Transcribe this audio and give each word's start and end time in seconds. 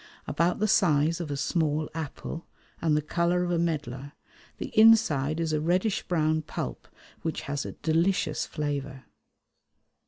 About 0.25 0.57
the 0.57 0.67
size 0.67 1.21
of 1.21 1.29
a 1.29 1.37
small 1.37 1.87
apple 1.93 2.47
and 2.81 2.97
the 2.97 3.03
colour 3.03 3.43
of 3.43 3.51
a 3.51 3.59
medlar, 3.59 4.13
the 4.57 4.69
inside 4.75 5.39
is 5.39 5.53
a 5.53 5.61
reddish 5.61 6.01
brown 6.07 6.41
pulp, 6.41 6.87
which 7.21 7.41
has 7.41 7.67
a 7.67 7.73
delicious 7.73 8.47
flavour. 8.47 9.03